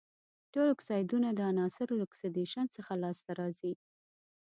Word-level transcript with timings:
ټول 0.53 0.67
اکسایدونه 0.75 1.29
د 1.33 1.39
عناصرو 1.51 1.97
له 1.99 2.05
اکسیدیشن 2.09 2.65
څخه 2.75 2.91
لاس 3.03 3.17
ته 3.25 3.31
راځي. 3.39 3.73